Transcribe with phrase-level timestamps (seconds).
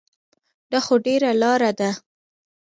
[0.71, 1.89] دا خو ډېره لاره ده.